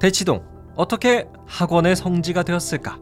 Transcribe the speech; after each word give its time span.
대치동 0.00 0.44
어떻게 0.76 1.28
학원의 1.46 1.96
성지가 1.96 2.42
되었을까? 2.42 2.98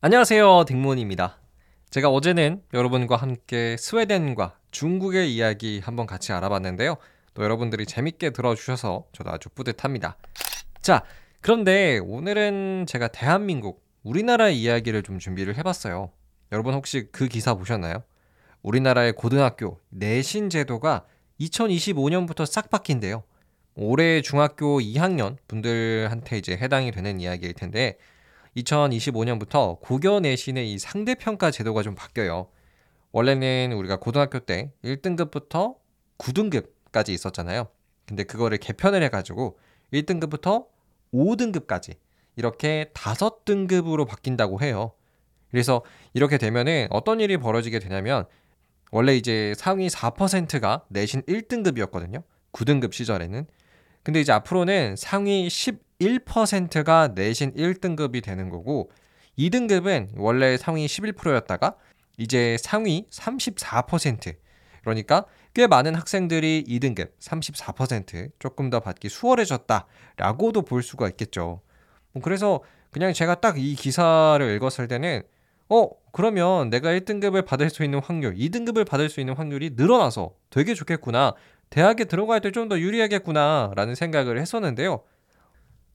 안녕하세요, 0.00 0.64
딩몬입니다. 0.66 1.38
제가 1.90 2.08
어제는 2.08 2.62
여러분과 2.72 3.16
함께 3.16 3.76
스웨덴과 3.76 4.58
중국의 4.70 5.34
이야기 5.34 5.80
한번 5.80 6.06
같이 6.06 6.32
알아봤는데요. 6.32 6.96
또 7.34 7.44
여러분들이 7.44 7.86
재밌게 7.86 8.30
들어주셔서 8.30 9.06
저도 9.12 9.30
아주 9.30 9.48
뿌듯합니다. 9.50 10.16
자, 10.80 11.04
그런데 11.40 11.98
오늘은 11.98 12.86
제가 12.88 13.08
대한민국, 13.08 13.84
우리나라 14.02 14.48
이야기를 14.48 15.02
좀 15.02 15.18
준비를 15.18 15.56
해봤어요. 15.58 16.10
여러분 16.50 16.74
혹시 16.74 17.08
그 17.12 17.28
기사 17.28 17.54
보셨나요? 17.54 18.02
우리나라의 18.62 19.12
고등학교 19.12 19.78
내신 19.90 20.50
제도가 20.50 21.04
2025년부터 21.40 22.46
싹 22.46 22.70
바뀐대요. 22.70 23.22
올해 23.74 24.22
중학교 24.22 24.80
2학년 24.80 25.36
분들한테 25.46 26.38
이제 26.38 26.56
해당이 26.56 26.90
되는 26.90 27.20
이야기일 27.20 27.54
텐데 27.54 27.96
2025년부터 28.56 29.80
고교 29.80 30.20
내신의 30.20 30.72
이 30.72 30.78
상대평가 30.78 31.50
제도가 31.50 31.82
좀 31.82 31.94
바뀌어요. 31.94 32.48
원래는 33.12 33.72
우리가 33.72 33.98
고등학교 33.98 34.40
때 34.40 34.72
1등급부터 34.82 35.76
9등급까지 36.18 37.10
있었잖아요. 37.10 37.68
근데 38.06 38.24
그거를 38.24 38.58
개편을 38.58 39.02
해가지고 39.04 39.58
1등급부터 39.92 40.66
5등급까지 41.14 41.96
이렇게 42.36 42.90
5등급으로 42.94 44.06
바뀐다고 44.06 44.60
해요. 44.60 44.92
그래서 45.50 45.82
이렇게 46.14 46.36
되면은 46.36 46.88
어떤 46.90 47.20
일이 47.20 47.36
벌어지게 47.36 47.78
되냐면 47.78 48.26
원래 48.90 49.16
이제 49.16 49.54
상위 49.56 49.88
4%가 49.88 50.84
내신 50.88 51.22
1등급이었거든요. 51.22 52.22
9등급 52.52 52.92
시절에는. 52.92 53.46
근데 54.02 54.20
이제 54.20 54.32
앞으로는 54.32 54.96
상위 54.96 55.48
11%가 55.48 57.08
내신 57.14 57.52
1등급이 57.54 58.22
되는 58.22 58.48
거고 58.48 58.90
2등급은 59.38 60.10
원래 60.16 60.56
상위 60.56 60.86
11%였다가 60.86 61.76
이제 62.16 62.56
상위 62.58 63.06
34% 63.10 64.34
그러니까 64.82 65.24
꽤 65.54 65.66
많은 65.66 65.94
학생들이 65.94 66.64
2등급 66.66 67.10
34% 67.20 68.30
조금 68.38 68.70
더 68.70 68.80
받기 68.80 69.08
수월해졌다라고도 69.08 70.62
볼 70.62 70.82
수가 70.82 71.08
있겠죠. 71.10 71.60
뭐 72.12 72.22
그래서 72.22 72.62
그냥 72.90 73.12
제가 73.12 73.40
딱 73.40 73.58
이 73.58 73.74
기사를 73.74 74.56
읽었을 74.56 74.88
때는 74.88 75.22
어, 75.70 75.88
그러면 76.12 76.70
내가 76.70 76.90
1등급을 76.90 77.44
받을 77.44 77.68
수 77.70 77.84
있는 77.84 78.00
확률, 78.00 78.34
2등급을 78.34 78.86
받을 78.86 79.08
수 79.08 79.20
있는 79.20 79.34
확률이 79.34 79.70
늘어나서 79.76 80.32
되게 80.50 80.74
좋겠구나. 80.74 81.34
대학에 81.70 82.04
들어갈 82.04 82.40
때 82.40 82.50
좀 82.50 82.68
더 82.68 82.78
유리하겠구나. 82.78 83.72
라는 83.76 83.94
생각을 83.94 84.38
했었는데요. 84.40 85.02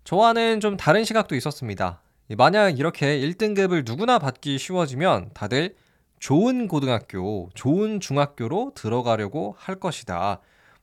저와는 0.04 0.60
좀 0.60 0.78
다른 0.78 1.04
시각도 1.04 1.36
있었습니다. 1.36 2.02
만약 2.38 2.78
이렇게 2.80 3.20
1등급을 3.20 3.86
누구나 3.86 4.20
받기 4.20 4.58
쉬워지면 4.60 5.32
다들 5.34 5.76
좋은 6.20 6.68
고등학교, 6.68 7.50
좋은 7.54 8.00
중학교로 8.00 8.74
들어가려고 8.76 9.56
할 9.58 9.76
것이다. 9.80 10.40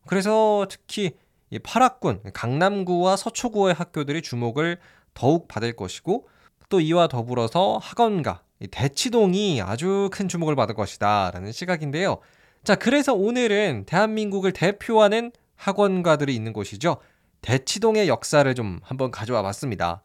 그래서 0.06 0.66
특히 0.68 1.12
8학군, 1.52 2.20
강남구와 2.34 3.16
서초구의 3.16 3.74
학교들이 3.74 4.22
주목을 4.22 4.78
더욱 5.14 5.48
받을 5.48 5.74
것이고 5.74 6.28
또 6.70 6.80
이와 6.80 7.08
더불어서 7.08 7.78
학원가, 7.82 8.42
대치동이 8.70 9.60
아주 9.60 10.08
큰 10.12 10.28
주목을 10.28 10.56
받을 10.56 10.74
것이다. 10.74 11.32
라는 11.34 11.52
시각인데요. 11.52 12.20
자, 12.62 12.76
그래서 12.76 13.12
오늘은 13.12 13.84
대한민국을 13.86 14.52
대표하는 14.52 15.32
학원가들이 15.56 16.34
있는 16.34 16.52
곳이죠. 16.52 16.96
대치동의 17.42 18.08
역사를 18.08 18.54
좀 18.54 18.80
한번 18.82 19.10
가져와 19.10 19.42
봤습니다. 19.42 20.02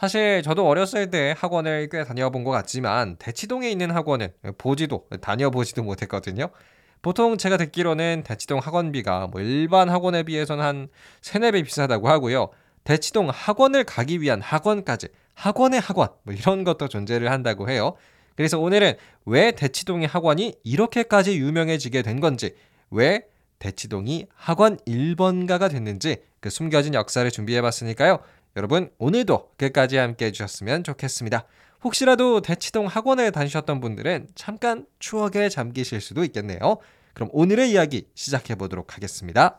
사실 0.00 0.42
저도 0.42 0.68
어렸을 0.68 1.10
때 1.10 1.34
학원을 1.36 1.88
꽤 1.90 2.04
다녀본 2.04 2.44
것 2.44 2.50
같지만 2.50 3.16
대치동에 3.16 3.70
있는 3.70 3.90
학원은 3.90 4.28
보지도 4.58 5.06
다녀보지도 5.20 5.82
못했거든요. 5.82 6.50
보통 7.02 7.36
제가 7.36 7.56
듣기로는 7.56 8.22
대치동 8.24 8.60
학원비가 8.60 9.28
뭐 9.28 9.40
일반 9.40 9.88
학원에 9.88 10.22
비해서는 10.22 10.64
한 10.64 10.88
3, 11.22 11.42
4배 11.42 11.64
비싸다고 11.64 12.08
하고요. 12.08 12.50
대치동 12.84 13.30
학원을 13.30 13.84
가기 13.84 14.20
위한 14.20 14.40
학원까지 14.40 15.08
학원의 15.34 15.80
학원 15.80 16.08
뭐 16.22 16.34
이런 16.34 16.64
것도 16.64 16.88
존재를 16.88 17.30
한다고 17.30 17.68
해요. 17.68 17.94
그래서 18.36 18.58
오늘은 18.58 18.94
왜 19.26 19.52
대치동의 19.52 20.08
학원이 20.08 20.54
이렇게까지 20.64 21.38
유명해지게 21.38 22.02
된 22.02 22.20
건지, 22.20 22.54
왜 22.90 23.26
대치동이 23.58 24.26
학원 24.34 24.76
1번가가 24.78 25.70
됐는지 25.70 26.18
그 26.40 26.50
숨겨진 26.50 26.94
역사를 26.94 27.28
준비해 27.30 27.62
봤으니까요. 27.62 28.18
여러분 28.56 28.90
오늘도 28.98 29.52
끝까지 29.56 29.96
함께 29.96 30.26
해 30.26 30.32
주셨으면 30.32 30.84
좋겠습니다. 30.84 31.44
혹시라도 31.82 32.40
대치동 32.40 32.86
학원에 32.86 33.30
다니셨던 33.30 33.80
분들은 33.80 34.28
잠깐 34.34 34.86
추억에 34.98 35.48
잠기실 35.48 36.00
수도 36.00 36.24
있겠네요. 36.24 36.78
그럼 37.12 37.28
오늘의 37.32 37.70
이야기 37.70 38.08
시작해 38.14 38.54
보도록 38.54 38.96
하겠습니다. 38.96 39.58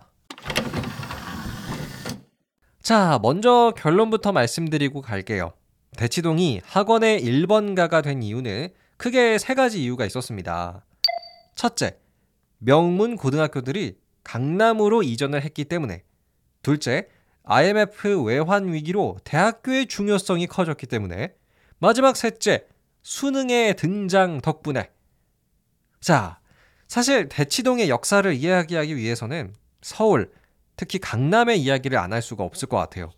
자, 2.82 3.20
먼저 3.22 3.74
결론부터 3.76 4.32
말씀드리고 4.32 5.02
갈게요. 5.02 5.54
대치동이 5.98 6.62
학원의 6.66 7.24
1번가가 7.24 8.04
된 8.04 8.22
이유는 8.22 8.70
크게 8.98 9.38
세 9.38 9.54
가지 9.54 9.84
이유가 9.84 10.06
있었습니다. 10.06 10.86
첫째, 11.56 11.98
명문 12.58 13.16
고등학교들이 13.16 13.98
강남으로 14.24 15.04
이전을 15.04 15.44
했기 15.44 15.66
때문에. 15.66 16.04
둘째, 16.62 17.08
IMF 17.44 18.24
외환 18.24 18.74
위기로 18.74 19.18
대학교의 19.24 19.88
중요성이 19.88 20.48
커졌기 20.48 20.88
때문에. 20.88 21.34
마지막 21.80 22.16
셋째, 22.18 22.66
수능의 23.04 23.76
등장 23.76 24.42
덕분에. 24.42 24.90
자, 26.02 26.40
사실 26.88 27.30
대치동의 27.30 27.90
역사를 27.90 28.32
이야기하기 28.34 28.96
위해서는 28.96 29.54
서울, 29.82 30.32
특히 30.76 31.00
강남의 31.00 31.62
이야기를 31.62 31.98
안 31.98 32.14
할 32.14 32.22
수가 32.22 32.44
없을 32.44 32.68
것 32.68 32.78
같아요. 32.78 33.12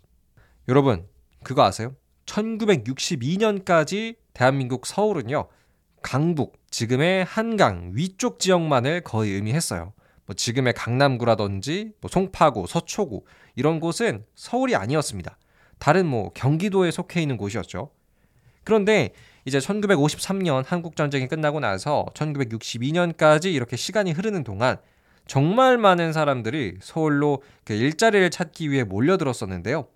여러분, 0.68 1.08
그거 1.44 1.64
아세요? 1.64 1.96
1962년까지 2.28 4.16
대한민국 4.34 4.86
서울은요, 4.86 5.48
강북, 6.04 6.60
지금의 6.70 7.26
한강 7.26 7.92
위쪽 7.94 8.40
지역만을 8.40 9.02
거의 9.02 9.32
의미했어요. 9.32 9.94
뭐 10.26 10.36
지금의 10.36 10.74
강남구라든지 10.74 11.94
뭐 12.02 12.10
송파구, 12.10 12.68
서초구 12.68 13.24
이런 13.56 13.80
곳은 13.80 14.26
서울이 14.36 14.76
아니었습니다. 14.76 15.38
다른 15.80 16.06
뭐 16.06 16.32
경기도에 16.34 16.92
속해 16.92 17.22
있는 17.22 17.38
곳이었죠. 17.38 17.90
그런데 18.64 19.14
이제 19.46 19.60
1953년 19.60 20.64
한국 20.66 20.96
전쟁이 20.96 21.28
끝나고 21.28 21.62
나서 21.62 22.06
1962년까지 22.14 23.54
이렇게 23.54 23.78
시간이 23.78 24.12
흐르는 24.12 24.44
동안 24.44 24.78
정말 25.26 25.78
많은 25.78 26.14
사람들이 26.14 26.78
서울로 26.82 27.42
그 27.64 27.74
일자리를 27.74 28.30
찾기 28.30 28.70
위해 28.72 28.84
몰려들었었는데요. 28.84 29.88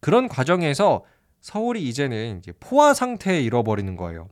그런 0.00 0.28
과정에서 0.28 1.04
서울이 1.42 1.86
이제는 1.88 2.38
이제 2.38 2.52
포화 2.58 2.94
상태에 2.94 3.42
잃어버리는 3.42 3.94
거예요. 3.96 4.28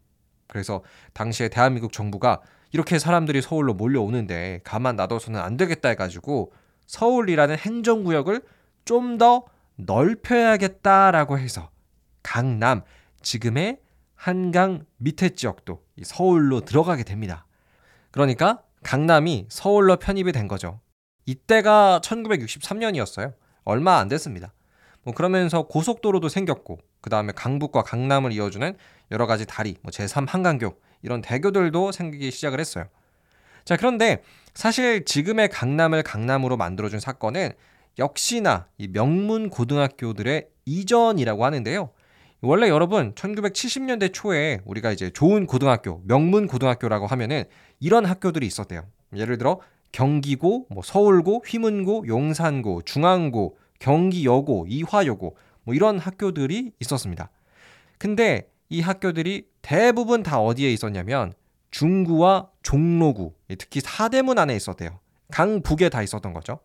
그래서 0.46 0.82
당시에 1.12 1.48
대한민국 1.48 1.92
정부가 1.92 2.40
이렇게 2.72 2.98
사람들이 2.98 3.42
서울로 3.42 3.74
몰려오는데 3.74 4.60
가만 4.64 4.96
놔둬서는 4.96 5.38
안 5.38 5.56
되겠다 5.56 5.90
해가지고 5.90 6.52
서울이라는 6.86 7.58
행정구역을 7.58 8.42
좀 8.84 9.18
더 9.18 9.44
넓혀야겠다라고 9.76 11.38
해서 11.38 11.70
강남, 12.22 12.82
지금의 13.22 13.80
한강 14.14 14.84
밑에 14.98 15.30
지역도 15.30 15.82
서울로 16.02 16.60
들어가게 16.60 17.04
됩니다. 17.04 17.46
그러니까 18.10 18.62
강남이 18.82 19.46
서울로 19.48 19.96
편입이 19.96 20.32
된 20.32 20.48
거죠. 20.48 20.80
이때가 21.26 22.00
1963년이었어요. 22.02 23.34
얼마 23.64 23.98
안 23.98 24.08
됐습니다. 24.08 24.52
뭐 25.10 25.14
그러면서 25.14 25.62
고속도로도 25.62 26.28
생겼고 26.28 26.78
그 27.00 27.10
다음에 27.10 27.32
강북과 27.34 27.82
강남을 27.82 28.32
이어주는 28.32 28.76
여러 29.10 29.26
가지 29.26 29.44
다리, 29.44 29.74
뭐 29.82 29.90
제3 29.90 30.28
한강교 30.28 30.72
이런 31.02 31.20
대교들도 31.20 31.90
생기기 31.90 32.30
시작을 32.30 32.60
했어요. 32.60 32.84
자 33.64 33.76
그런데 33.76 34.22
사실 34.54 35.04
지금의 35.04 35.48
강남을 35.48 36.04
강남으로 36.04 36.56
만들어준 36.56 37.00
사건은 37.00 37.52
역시나 37.98 38.68
이 38.78 38.86
명문 38.86 39.50
고등학교들의 39.50 40.46
이전이라고 40.64 41.44
하는데요. 41.44 41.90
원래 42.42 42.68
여러분 42.68 43.12
1970년대 43.14 44.12
초에 44.12 44.60
우리가 44.64 44.92
이제 44.92 45.10
좋은 45.10 45.46
고등학교, 45.46 46.02
명문 46.06 46.46
고등학교라고 46.46 47.08
하면은 47.08 47.44
이런 47.80 48.06
학교들이 48.06 48.46
있었대요. 48.46 48.84
예를 49.16 49.38
들어 49.38 49.60
경기고, 49.90 50.66
뭐 50.70 50.84
서울고, 50.84 51.42
휘문고, 51.44 52.06
용산고, 52.06 52.82
중앙고, 52.82 53.58
경기여고, 53.80 54.66
이화여고 54.68 55.36
뭐 55.64 55.74
이런 55.74 55.98
학교들이 55.98 56.72
있었습니다. 56.80 57.30
근데 57.98 58.48
이 58.68 58.80
학교들이 58.80 59.48
대부분 59.60 60.22
다 60.22 60.40
어디에 60.40 60.72
있었냐면 60.72 61.32
중구와 61.72 62.48
종로구, 62.62 63.34
특히 63.58 63.80
사대문 63.80 64.38
안에 64.38 64.54
있었대요. 64.54 65.00
강북에 65.30 65.88
다 65.88 66.02
있었던 66.02 66.32
거죠. 66.32 66.60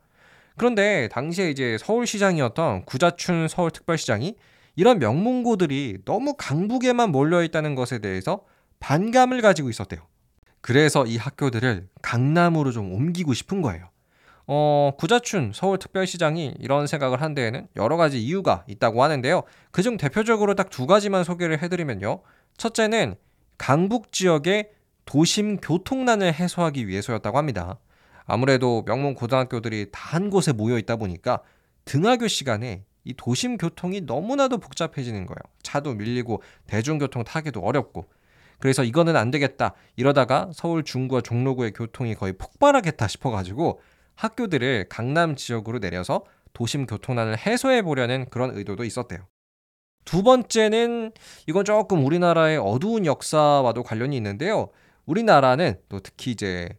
그런데 0.58 1.10
당시에 1.12 1.50
이제 1.52 1.78
서울시장이었던 1.80 2.86
구자춘 2.86 3.48
서울특별시장이 3.48 4.36
이런 4.76 5.00
명문고들이 5.00 6.00
너무 6.06 6.36
강북에만 6.38 7.12
몰려 7.12 7.44
있다는 7.44 7.76
것에 7.76 8.00
대해서 8.00 8.46
반감을 8.80 9.42
가지고 9.42 9.70
있었대요. 9.70 10.02
그래서 10.62 11.06
이 11.06 11.18
학교들을 11.18 11.88
강남으로 12.02 12.72
좀 12.72 12.92
옮기고 12.94 13.34
싶은 13.34 13.62
거예요. 13.62 13.90
어, 14.48 14.92
구자춘 14.98 15.52
서울특별시장이 15.54 16.56
이런 16.60 16.86
생각을 16.88 17.22
한 17.22 17.34
데에는 17.34 17.68
여러 17.76 17.98
가지 17.98 18.22
이유가 18.22 18.64
있다고 18.68 19.04
하는데요. 19.04 19.44
그중 19.72 19.98
대표적으로 19.98 20.54
딱 20.54 20.70
두 20.70 20.86
가지만 20.88 21.24
소개를 21.24 21.62
해드리면요. 21.64 22.22
첫째는 22.58 23.16
강북 23.58 24.12
지역의 24.12 24.70
도심 25.06 25.58
교통난을 25.58 26.34
해소하기 26.34 26.88
위해서였다고 26.88 27.38
합니다. 27.38 27.80
아무래도 28.26 28.84
명문 28.86 29.14
고등학교들이 29.16 29.88
다 29.92 30.06
한 30.16 30.30
곳에 30.30 30.52
모여 30.54 30.78
있다 30.78 30.96
보니까 30.96 31.42
등하교 31.86 32.28
시간에 32.28 32.84
이 33.04 33.14
도심 33.16 33.58
교통이 33.58 34.02
너무나도 34.02 34.58
복잡해지는 34.60 35.26
거예요. 35.26 35.38
차도 35.62 35.94
밀리고 35.96 36.42
대중교통 36.68 37.24
타기도 37.24 37.60
어렵고. 37.62 38.08
그래서 38.60 38.84
이거는 38.84 39.16
안 39.16 39.30
되겠다. 39.32 39.74
이러다가 39.96 40.50
서울 40.54 40.84
중구와 40.84 41.22
종로구의 41.22 41.74
교통이 41.74 42.16
거의 42.16 42.34
폭발하겠다 42.34 43.08
싶어가지고 43.08 43.82
학교들을 44.16 44.88
강남 44.90 45.36
지역으로 45.36 45.80
내려서 45.80 46.24
도심 46.54 46.86
교통난을 46.86 47.38
해소해 47.38 47.82
보려는 47.82 48.26
그런 48.30 48.56
의도도 48.56 48.84
있었대요. 48.84 49.20
두 50.06 50.24
번째는 50.24 51.12
이건 51.48 51.66
조금 51.66 52.06
우리나라의 52.06 52.58
어두운 52.58 53.06
역사와도 53.06 53.84
관련이 53.84 54.16
있는데요. 54.18 54.70
우리나라는 55.06 55.80
또 55.90 56.00
특히 56.00 56.32
이제 56.32 56.70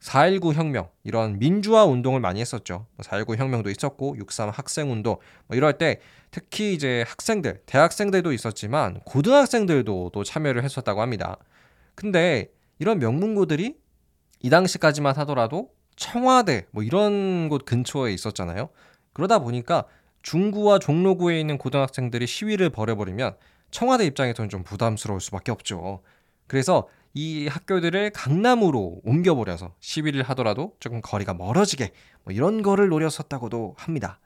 4.19 0.00 0.54
혁명 0.54 0.88
이런 1.04 1.38
민주화 1.38 1.84
운동을 1.84 2.20
많이 2.20 2.40
했었죠. 2.40 2.86
4.19뭐 2.98 3.36
혁명도 3.36 3.70
있었고 3.70 4.16
6.3 4.16 4.50
학생 4.52 4.90
운동 4.90 5.18
뭐 5.46 5.56
이럴 5.56 5.78
때 5.78 6.00
특히 6.30 6.74
이제 6.74 7.04
학생들, 7.06 7.62
대학생들도 7.66 8.32
있었지만 8.32 9.00
고등학생들도 9.04 10.10
또 10.12 10.24
참여를 10.24 10.64
했었다고 10.64 11.02
합니다. 11.02 11.36
근데 11.94 12.50
이런 12.78 12.98
명문고들이 12.98 13.76
이 14.42 14.50
당시까지만 14.50 15.16
하더라도 15.18 15.70
청와대 16.00 16.66
뭐 16.70 16.82
이런 16.82 17.50
곳 17.50 17.66
근처에 17.66 18.12
있었잖아요. 18.14 18.70
그러다 19.12 19.38
보니까 19.38 19.84
중구와 20.22 20.78
종로구에 20.78 21.38
있는 21.38 21.58
고등학생들이 21.58 22.26
시위를 22.26 22.70
벌여버리면 22.70 23.36
청와대 23.70 24.06
입장에서는 24.06 24.48
좀 24.48 24.64
부담스러울 24.64 25.20
수밖에 25.20 25.52
없죠. 25.52 26.02
그래서 26.46 26.88
이 27.12 27.48
학교들을 27.48 28.10
강남으로 28.10 29.02
옮겨버려서 29.04 29.74
시위를 29.78 30.22
하더라도 30.30 30.74
조금 30.80 31.02
거리가 31.02 31.34
멀어지게 31.34 31.92
뭐 32.24 32.32
이런 32.32 32.62
거를 32.62 32.88
노렸었다고도 32.88 33.74
합니다. 33.76 34.18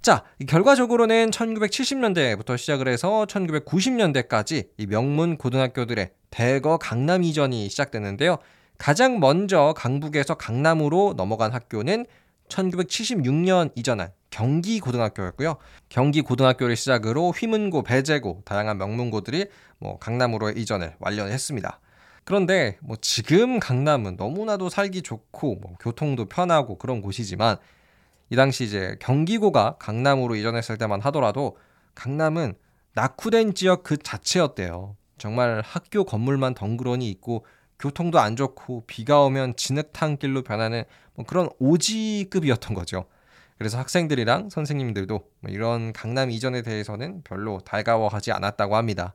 자, 0.00 0.22
결과적으로는 0.46 1.30
1970년대부터 1.30 2.56
시작을 2.56 2.86
해서 2.88 3.26
1990년대까지 3.28 4.68
이 4.76 4.86
명문 4.86 5.38
고등학교들의 5.38 6.10
대거 6.30 6.78
강남 6.78 7.24
이전이 7.24 7.68
시작되는데요. 7.68 8.38
가장 8.78 9.20
먼저 9.20 9.74
강북에서 9.76 10.34
강남으로 10.34 11.14
넘어간 11.16 11.52
학교는 11.52 12.06
1976년 12.48 13.70
이전한 13.74 14.10
경기 14.30 14.80
고등학교였고요. 14.80 15.56
경기 15.88 16.20
고등학교를 16.20 16.76
시작으로 16.76 17.30
휘문고, 17.30 17.84
배재고, 17.84 18.42
다양한 18.44 18.78
명문고들이 18.78 19.46
뭐 19.78 19.98
강남으로 19.98 20.50
이전을 20.50 20.96
완료했습니다. 20.98 21.80
그런데 22.24 22.78
뭐 22.80 22.96
지금 23.00 23.60
강남은 23.60 24.16
너무나도 24.16 24.70
살기 24.70 25.02
좋고 25.02 25.56
뭐 25.56 25.74
교통도 25.78 26.24
편하고 26.26 26.78
그런 26.78 27.00
곳이지만 27.00 27.58
이 28.30 28.36
당시 28.36 28.64
이제 28.64 28.96
경기고가 29.00 29.76
강남으로 29.78 30.34
이전했을 30.34 30.78
때만 30.78 31.00
하더라도 31.02 31.56
강남은 31.94 32.54
낙후된 32.94 33.54
지역 33.54 33.82
그 33.82 33.96
자체였대요. 33.98 34.96
정말 35.18 35.62
학교 35.64 36.04
건물만 36.04 36.54
덩그러니 36.54 37.08
있고 37.10 37.44
교통도 37.84 38.18
안 38.18 38.34
좋고 38.34 38.84
비가 38.86 39.20
오면 39.20 39.56
진흙탕 39.56 40.16
길로 40.16 40.42
변하는 40.42 40.84
뭐 41.14 41.26
그런 41.26 41.50
오지급이었던 41.58 42.72
거죠. 42.72 43.04
그래서 43.58 43.78
학생들이랑 43.78 44.48
선생님들도 44.48 45.14
뭐 45.40 45.52
이런 45.52 45.92
강남 45.92 46.30
이전에 46.30 46.62
대해서는 46.62 47.20
별로 47.24 47.60
달가워하지 47.60 48.32
않았다고 48.32 48.76
합니다. 48.76 49.12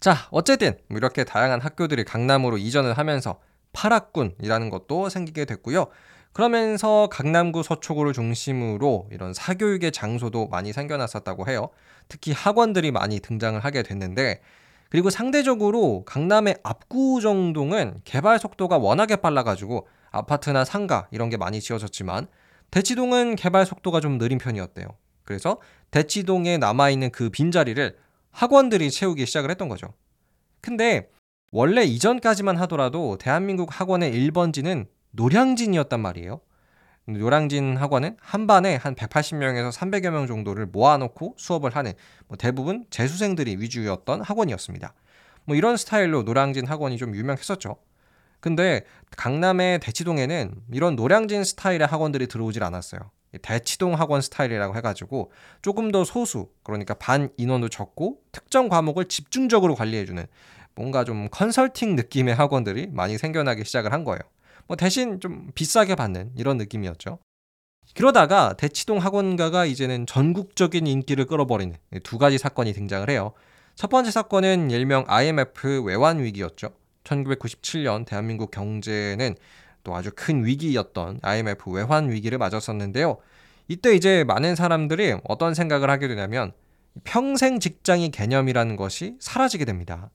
자, 0.00 0.28
어쨌든 0.30 0.76
뭐 0.88 0.98
이렇게 0.98 1.24
다양한 1.24 1.62
학교들이 1.62 2.04
강남으로 2.04 2.58
이전을 2.58 2.92
하면서 2.92 3.40
파락군이라는 3.72 4.68
것도 4.68 5.08
생기게 5.08 5.46
됐고요. 5.46 5.86
그러면서 6.34 7.08
강남구 7.10 7.62
서초구를 7.62 8.12
중심으로 8.12 9.08
이런 9.10 9.32
사교육의 9.32 9.92
장소도 9.92 10.48
많이 10.48 10.74
생겨났었다고 10.74 11.48
해요. 11.48 11.70
특히 12.06 12.32
학원들이 12.32 12.90
많이 12.92 13.18
등장을 13.18 13.58
하게 13.58 13.82
됐는데 13.82 14.42
그리고 14.88 15.10
상대적으로 15.10 16.04
강남의 16.06 16.58
압구 16.62 17.20
정동은 17.20 18.00
개발 18.04 18.38
속도가 18.38 18.78
워낙에 18.78 19.16
빨라가지고 19.16 19.86
아파트나 20.10 20.64
상가 20.64 21.08
이런 21.10 21.28
게 21.28 21.36
많이 21.36 21.60
지어졌지만 21.60 22.26
대치동은 22.70 23.36
개발 23.36 23.66
속도가 23.66 24.00
좀 24.00 24.18
느린 24.18 24.38
편이었대요. 24.38 24.86
그래서 25.24 25.60
대치동에 25.90 26.58
남아있는 26.58 27.10
그 27.10 27.28
빈자리를 27.30 27.96
학원들이 28.30 28.90
채우기 28.90 29.26
시작을 29.26 29.50
했던 29.50 29.68
거죠. 29.68 29.92
근데 30.60 31.10
원래 31.50 31.82
이전까지만 31.82 32.56
하더라도 32.58 33.16
대한민국 33.18 33.68
학원의 33.78 34.12
1번지는 34.12 34.86
노량진이었단 35.12 36.00
말이에요. 36.00 36.40
노량진 37.14 37.76
학원은 37.78 38.16
한 38.20 38.46
반에 38.46 38.76
한 38.76 38.94
180명에서 38.94 39.72
300여 39.72 40.10
명 40.10 40.26
정도를 40.26 40.66
모아놓고 40.66 41.34
수업을 41.38 41.74
하는 41.74 41.94
뭐 42.26 42.36
대부분 42.36 42.84
재수생들이 42.90 43.56
위주였던 43.58 44.20
학원이었습니다. 44.20 44.92
뭐 45.44 45.56
이런 45.56 45.78
스타일로 45.78 46.24
노량진 46.24 46.66
학원이 46.66 46.98
좀 46.98 47.14
유명했었죠. 47.14 47.76
근데 48.40 48.82
강남의 49.16 49.80
대치동에는 49.80 50.54
이런 50.72 50.96
노량진 50.96 51.44
스타일의 51.44 51.86
학원들이 51.86 52.26
들어오질 52.26 52.62
않았어요. 52.62 53.00
대치동 53.42 53.94
학원 53.94 54.20
스타일이라고 54.20 54.76
해가지고 54.76 55.32
조금 55.62 55.90
더 55.90 56.04
소수, 56.04 56.50
그러니까 56.62 56.94
반 56.94 57.30
인원도 57.36 57.68
적고 57.68 58.18
특정 58.32 58.68
과목을 58.68 59.06
집중적으로 59.06 59.74
관리해주는 59.74 60.26
뭔가 60.74 61.04
좀 61.04 61.28
컨설팅 61.30 61.96
느낌의 61.96 62.34
학원들이 62.34 62.88
많이 62.92 63.18
생겨나기 63.18 63.64
시작을 63.64 63.92
한 63.92 64.04
거예요. 64.04 64.20
뭐 64.68 64.76
대신 64.76 65.18
좀 65.18 65.50
비싸게 65.54 65.96
받는 65.96 66.32
이런 66.36 66.58
느낌이었죠. 66.58 67.18
그러다가 67.94 68.54
대치동 68.56 68.98
학원가가 68.98 69.64
이제는 69.64 70.06
전국적인 70.06 70.86
인기를 70.86 71.24
끌어버리는 71.24 71.74
두 72.04 72.18
가지 72.18 72.38
사건이 72.38 72.74
등장을 72.74 73.08
해요. 73.08 73.32
첫 73.74 73.88
번째 73.88 74.10
사건은 74.10 74.70
일명 74.70 75.04
IMF 75.08 75.82
외환 75.84 76.22
위기였죠. 76.22 76.70
1997년 77.04 78.04
대한민국 78.04 78.50
경제는 78.50 79.36
또 79.82 79.96
아주 79.96 80.10
큰 80.14 80.44
위기였던 80.44 81.20
IMF 81.22 81.70
외환 81.70 82.10
위기를 82.10 82.36
맞았었는데요. 82.36 83.16
이때 83.68 83.94
이제 83.94 84.22
많은 84.24 84.54
사람들이 84.54 85.16
어떤 85.24 85.54
생각을 85.54 85.88
하게 85.88 86.08
되냐면 86.08 86.52
평생 87.04 87.58
직장이 87.58 88.10
개념이라는 88.10 88.76
것이 88.76 89.16
사라지게 89.20 89.64
됩니다. 89.64 90.10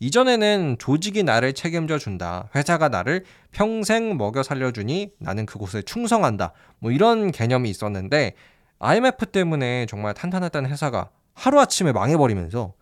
이전에는 0.00 0.76
조직이 0.78 1.22
나를 1.22 1.52
책임져 1.52 1.98
준다. 1.98 2.48
회사가 2.54 2.88
나를 2.88 3.24
평생 3.50 4.16
먹여 4.16 4.42
살려주니 4.42 5.12
나는 5.18 5.44
그곳에 5.44 5.82
충성한다. 5.82 6.52
뭐 6.78 6.92
이런 6.92 7.32
개념이 7.32 7.68
있었는데 7.68 8.34
IMF 8.78 9.26
때문에 9.26 9.86
정말 9.86 10.14
탄탄했던 10.14 10.66
회사가 10.66 11.10
하루아침에 11.34 11.92
망해버리면서 11.92 12.74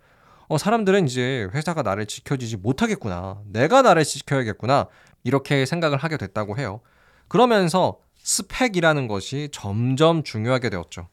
어, 0.49 0.59
사람들은 0.59 1.07
이제 1.07 1.49
회사가 1.55 1.83
나를 1.83 2.07
지켜주지 2.07 2.59
못하겠구나. 2.59 3.41
내가 3.47 3.83
나를 3.83 4.05
지켜야겠구나. 4.05 4.87
이렇게 5.25 5.67
생각을 5.67 5.99
하게 5.99 6.17
됐다고 6.19 6.59
해요. 6.59 6.81
그러면서 7.29 7.99
스펙이라는 8.19 9.09
것이 9.09 9.49
점점 9.53 10.23
중요하게 10.23 10.71
되었죠. 10.71 11.09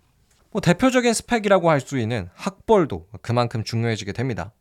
뭐 0.51 0.61
대표적인 0.61 1.13
스펙이라고 1.13 1.69
할 1.71 1.81
수 1.81 1.97
있는 1.97 2.29
학벌도 2.35 3.07
그만큼 3.21 3.63
중요해지게 3.63 4.11
됩니다. 4.11 4.51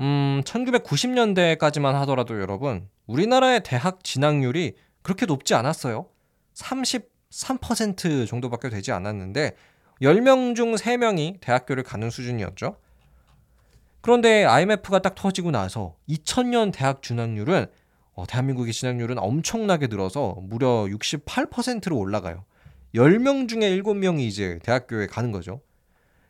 음, 0.00 0.42
1990년대까지만 0.44 1.92
하더라도 1.92 2.40
여러분, 2.40 2.88
우리나라의 3.06 3.62
대학 3.64 4.04
진학률이 4.04 4.74
그렇게 5.02 5.26
높지 5.26 5.54
않았어요. 5.54 6.08
33% 6.54 8.26
정도밖에 8.26 8.68
되지 8.68 8.92
않았는데 8.92 9.52
10명 10.02 10.56
중 10.56 10.74
3명이 10.74 11.40
대학교를 11.40 11.82
가는 11.82 12.10
수준이었죠. 12.10 12.76
그런데 14.00 14.44
IMF가 14.44 15.00
딱 15.00 15.14
터지고 15.14 15.50
나서 15.50 15.96
2000년 16.08 16.72
대학 16.72 17.02
진학률은 17.02 17.66
어, 18.14 18.26
대한민국의 18.26 18.72
진학률은 18.72 19.18
엄청나게 19.18 19.88
늘어서 19.88 20.36
무려 20.40 20.84
68%로 20.84 21.98
올라가요. 21.98 22.44
10명 22.94 23.48
중에 23.48 23.76
7명이 23.76 24.20
이제 24.20 24.58
대학교에 24.62 25.06
가는 25.06 25.32
거죠. 25.32 25.60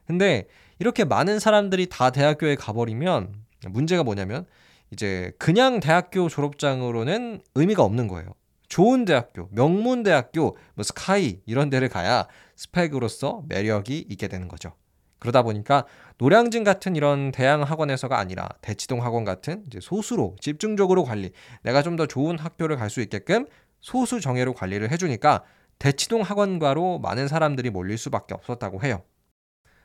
근데 0.07 0.47
이렇게 0.79 1.05
많은 1.05 1.39
사람들이 1.39 1.87
다 1.89 2.11
대학교에 2.11 2.57
가버리면 2.57 3.46
문제가 3.69 4.03
뭐냐면 4.03 4.47
이제 4.91 5.33
그냥 5.39 5.81
대학교 5.81 6.29
졸업장으로는 6.29 7.41
의미가 7.55 7.83
없는 7.83 8.09
거예요. 8.09 8.31
좋은 8.69 9.05
대학교, 9.05 9.49
명문 9.53 10.03
대학교, 10.03 10.57
뭐 10.75 10.83
스카이 10.83 11.41
이런 11.47 11.71
데를 11.71 11.89
가야 11.89 12.27
스펙으로서 12.57 13.45
매력이 13.49 14.07
있게 14.11 14.29
되는 14.29 14.49
거죠. 14.49 14.73
그러다 15.19 15.43
보니까 15.43 15.87
노량진 16.19 16.63
같은 16.65 16.95
이런 16.95 17.33
대양 17.33 17.63
학원에서가 17.63 18.19
아니라 18.19 18.49
대치동 18.61 19.03
학원 19.05 19.25
같은 19.25 19.65
이제 19.67 19.81
소수로 19.81 20.37
집중적으로 20.41 21.05
관리, 21.05 21.33
내가 21.63 21.83
좀 21.83 21.97
더 21.97 22.07
좋은 22.07 22.39
학교를 22.39 22.77
갈 22.77 22.91
수 22.91 23.01
있게끔 23.01 23.47
소수 23.81 24.21
정예로 24.21 24.53
관리를 24.55 24.91
해주니까 24.91 25.43
대치동 25.79 26.23
학원과로 26.23 26.99
많은 27.01 27.29
사람들이 27.29 27.71
몰릴 27.71 27.99
수밖에 27.99 28.35
없었다고 28.35 28.83
해요. 28.83 29.03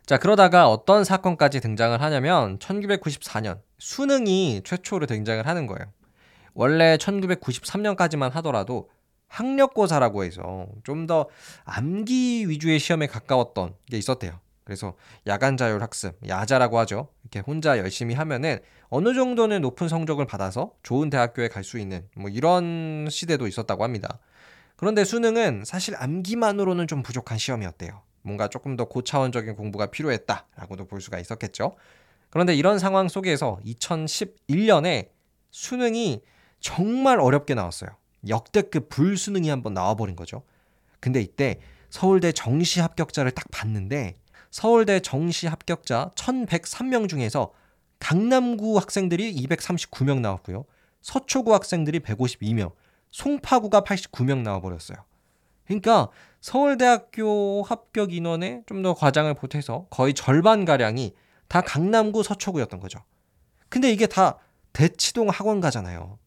자, 0.06 0.18
그러다가 0.18 0.70
어떤 0.70 1.04
사건까지 1.04 1.62
등장을 1.62 2.00
하냐면 2.02 2.58
1994년 2.60 3.60
수능이 3.80 4.62
최초로 4.66 5.06
등장을 5.06 5.46
하는 5.46 5.68
거예요. 5.68 5.92
원래 6.54 6.98
1993년까지만 6.98 8.32
하더라도 8.32 8.90
학력고사라고 9.28 10.26
해서 10.26 10.68
좀 10.84 11.08
더 11.08 11.30
암기 11.64 12.50
위주의 12.50 12.78
시험에 12.80 13.08
가까웠던 13.08 13.76
게 13.90 13.98
있었대요. 13.98 14.40
그래서 14.66 14.96
야간 15.28 15.56
자율 15.58 15.82
학습, 15.82 16.16
야자라고 16.28 16.78
하죠. 16.80 17.08
이렇게 17.24 17.40
혼자 17.40 17.78
열심히 17.78 18.14
하면은 18.16 18.60
어느 18.90 19.14
정도는 19.14 19.62
높은 19.62 19.88
성적을 19.88 20.26
받아서 20.28 20.74
좋은 20.84 21.10
대학교에 21.10 21.48
갈 21.48 21.64
수 21.64 21.80
있는 21.80 22.06
뭐 22.16 22.30
이런 22.30 23.08
시대도 23.10 23.48
있었다고 23.48 23.84
합니다. 23.84 24.20
그런데 24.76 25.04
수능은 25.06 25.64
사실 25.66 25.96
암기만으로는 25.98 26.88
좀 26.88 27.02
부족한 27.02 27.38
시험이었대요. 27.38 28.02
뭔가 28.22 28.48
조금 28.48 28.76
더 28.76 28.86
고차원적인 28.86 29.56
공부가 29.56 29.88
필요했다라고도 29.88 30.86
볼 30.86 31.02
수가 31.02 31.20
있었겠죠. 31.20 31.76
그런데 32.30 32.56
이런 32.56 32.80
상황 32.80 33.08
속에서 33.08 33.60
2011년에 33.66 35.10
수능이 35.50 36.22
정말 36.60 37.20
어렵게 37.20 37.54
나왔어요. 37.56 37.90
역대급 38.28 38.90
불수능이 38.90 39.50
한번 39.50 39.74
나와버린 39.74 40.16
거죠. 40.16 40.44
근데 41.00 41.22
이때 41.22 41.60
서울대 41.90 42.32
정시 42.32 42.80
합격자를 42.80 43.32
딱 43.32 43.46
봤는데 43.52 44.16
서울대 44.50 45.00
정시 45.00 45.48
합격자 45.48 46.12
1103명 46.16 47.10
중에서 47.10 47.52
강남구 48.00 48.78
학생들이 48.78 49.36
239명 49.36 50.20
나왔고요. 50.20 50.66
서초구 51.02 51.54
학생들이 51.54 52.00
152명, 52.00 52.72
송파구가 53.12 53.82
89명 53.82 54.40
나와버렸어요. 54.40 54.98
그러니까 55.72 56.10
서울대학교 56.42 57.64
합격 57.64 58.14
인원의 58.14 58.64
좀더 58.66 58.94
과장을 58.94 59.34
보태서 59.36 59.88
거의 59.90 60.14
절반 60.14 60.66
가량이 60.66 61.14
다 61.48 61.62
강남구 61.62 62.24
서초구였던 62.24 62.80
거죠. 62.80 63.00
근데 63.70 63.90
이게 63.90 64.08
다 64.08 64.38
대치동 64.74 65.30
학원가잖아요. 65.30 66.18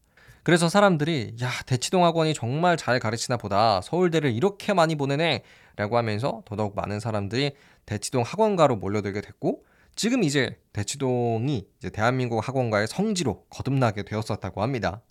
그래서 0.43 0.69
사람들이 0.69 1.35
야 1.41 1.51
대치동 1.65 2.05
학원이 2.05 2.33
정말 2.33 2.77
잘 2.77 2.99
가르치나 2.99 3.37
보다 3.37 3.81
서울대를 3.81 4.31
이렇게 4.31 4.73
많이 4.73 4.95
보내네 4.95 5.43
라고 5.75 5.97
하면서 5.97 6.41
더더욱 6.45 6.75
많은 6.75 6.99
사람들이 6.99 7.55
대치동 7.85 8.23
학원가로 8.23 8.77
몰려들게 8.77 9.21
됐고 9.21 9.63
지금 9.95 10.23
이제 10.23 10.59
대치동이 10.73 11.67
이제 11.77 11.89
대한민국 11.89 12.47
학원가의 12.47 12.87
성지로 12.87 13.45
거듭나게 13.49 14.03
되었었다고 14.03 14.61
합니다. 14.61 15.01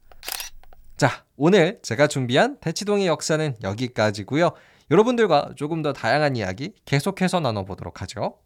자, 0.96 1.24
오늘 1.36 1.80
제가 1.82 2.06
준비한 2.06 2.56
대치동의 2.60 3.08
역사는 3.08 3.56
여기까지고요. 3.64 4.50
여러분들과 4.92 5.50
조금 5.56 5.82
더 5.82 5.92
다양한 5.92 6.36
이야기 6.36 6.72
계속해서 6.84 7.40
나눠보도록 7.40 8.00
하죠. 8.02 8.38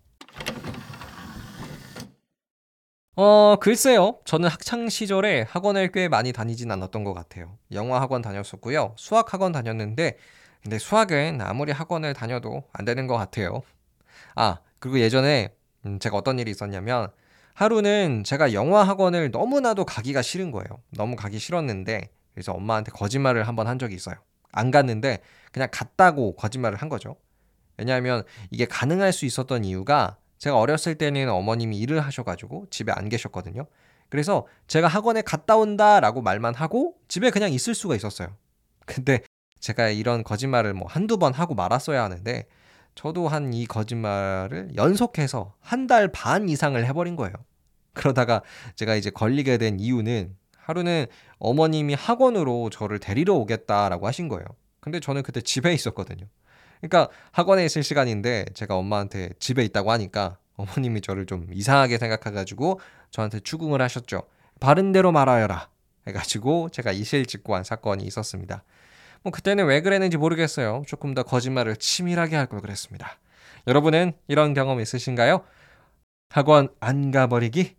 어, 3.17 3.57
글쎄요. 3.61 4.21
저는 4.25 4.49
학창 4.49 4.89
시절에 4.89 5.43
학원을 5.43 5.93
꽤 5.93 6.09
많이 6.09 6.33
다니진 6.33 6.71
않았던 6.71 7.05
것 7.05 7.13
같아요. 7.13 7.59
영어 7.73 7.99
학원 7.99 8.23
다녔었고요. 8.23 8.95
수학 8.97 9.35
학원 9.35 9.53
다녔는데, 9.53 10.17
근데 10.63 10.79
수학은 10.79 11.41
아무리 11.43 11.73
학원을 11.73 12.15
다녀도 12.15 12.63
안 12.73 12.87
되는 12.87 13.07
것 13.07 13.17
같아요. 13.17 13.61
아, 14.37 14.61
그리고 14.79 15.01
예전에 15.01 15.55
음, 15.85 15.99
제가 15.99 16.17
어떤 16.17 16.39
일이 16.39 16.51
있었냐면, 16.51 17.09
하루는 17.53 18.23
제가 18.25 18.55
영어 18.55 18.81
학원을 18.83 19.33
너무나도 19.33 19.85
가기가 19.85 20.23
싫은 20.23 20.51
거예요. 20.51 20.81
너무 20.91 21.15
가기 21.15 21.39
싫었는데, 21.41 22.09
그래서 22.39 22.53
엄마한테 22.53 22.93
거짓말을 22.93 23.49
한 23.49 23.57
번 23.57 23.67
한 23.67 23.79
적이 23.79 23.97
있어요. 23.97 24.15
안 24.53 24.71
갔는데, 24.71 25.19
그냥 25.53 25.69
갔다고 25.73 26.37
거짓말을 26.37 26.79
한 26.79 26.89
거죠. 26.89 27.17
왜냐하면 27.77 28.23
이게 28.51 28.65
가능할 28.65 29.13
수 29.13 29.25
있었던 29.27 29.65
이유가 29.65 30.17
제가 30.39 30.57
어렸을 30.59 30.95
때는 30.95 31.29
어머님이 31.31 31.79
일을 31.79 32.01
하셔가지고 32.01 32.67
집에 32.71 32.93
안 32.93 33.09
계셨거든요. 33.09 33.67
그래서 34.09 34.47
제가 34.69 34.87
학원에 34.89 35.21
갔다 35.23 35.57
온다라고 35.57 36.23
말만 36.23 36.55
하고 36.55 36.95
집에 37.09 37.31
그냥 37.31 37.53
있을 37.53 37.75
수가 37.75 37.95
있었어요. 37.97 38.29
근데 38.87 39.21
제가 39.61 39.89
이런 39.89 40.23
거짓말을 40.23 40.75
뭐 40.75 40.89
한두 40.89 41.19
번 41.19 41.35
하고 41.35 41.55
말았어야 41.55 42.03
하는데 42.05 42.47
저도 42.95 43.29
한 43.29 43.53
이 43.53 43.67
거짓말을 43.67 44.71
연속해서 44.77 45.55
한 45.61 45.87
달 45.89 46.09
반 46.13 46.49
이상을 46.49 46.85
해버린 46.87 47.17
거예요. 47.17 47.35
그러다가 47.95 48.43
제가 48.77 48.95
이제 48.95 49.11
걸리게 49.11 49.59
된 49.59 49.79
이유는 49.81 50.37
하루는 50.69 51.07
어머님이 51.39 51.95
학원으로 51.95 52.69
저를 52.71 52.99
데리러 52.99 53.35
오겠다라고 53.35 54.07
하신 54.07 54.29
거예요. 54.29 54.45
근데 54.81 55.01
저는 55.01 55.23
그때 55.23 55.41
집에 55.41 55.73
있었거든요. 55.73 56.27
그러니까 56.81 57.09
학원에 57.33 57.65
있을 57.65 57.83
시간인데 57.83 58.45
제가 58.53 58.77
엄마한테 58.77 59.31
집에 59.41 59.65
있다고 59.65 59.91
하니까 59.93 60.37
어머님이 60.57 61.01
저를 61.01 61.25
좀 61.25 61.49
이상하게 61.53 61.97
생각해가지고 61.99 62.81
저한테 63.11 63.41
추궁을 63.41 63.81
하셨죠. 63.81 64.23
바른 64.61 64.93
대로 64.93 65.11
말하여라. 65.11 65.69
해가지고 66.07 66.69
제가 66.71 66.93
이실직고 66.93 67.55
한 67.55 67.65
사건이 67.65 68.05
있었습니다. 68.05 68.63
뭐 69.23 69.33
그때는 69.33 69.65
왜 69.65 69.81
그랬는지 69.81 70.19
모르겠어요. 70.19 70.83
조금 70.87 71.15
더 71.15 71.23
거짓말을 71.23 71.77
치밀하게 71.77 72.37
할 72.37 72.47
걸 72.47 72.61
그랬습니다. 72.61 73.19
여러분은 73.67 74.13
이런 74.29 74.53
경험 74.53 74.81
있으신가요? 74.81 75.45
학원 76.29 76.69
안 76.81 77.11
가버리기? 77.11 77.78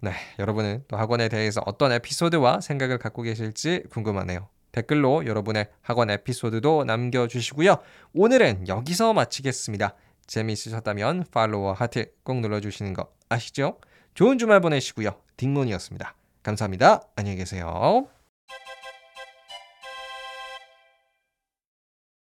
네, 0.00 0.12
여러분은 0.38 0.84
또 0.86 0.96
학원에 0.96 1.28
대해서 1.28 1.60
어떤 1.66 1.90
에피소드와 1.92 2.60
생각을 2.60 2.98
갖고 2.98 3.22
계실지 3.22 3.84
궁금하네요. 3.90 4.48
댓글로 4.72 5.26
여러분의 5.26 5.66
학원 5.80 6.10
에피소드도 6.10 6.84
남겨주시고요. 6.84 7.78
오늘은 8.14 8.68
여기서 8.68 9.12
마치겠습니다. 9.12 9.94
재미있으셨다면 10.26 11.24
팔로워 11.32 11.72
하트 11.72 12.12
꼭 12.22 12.40
눌러주시는 12.40 12.92
거 12.92 13.08
아시죠? 13.28 13.78
좋은 14.14 14.38
주말 14.38 14.60
보내시고요. 14.60 15.10
딩몬이었습니다. 15.36 16.14
감사합니다. 16.42 17.02
안녕히 17.16 17.38
계세요. 17.38 18.08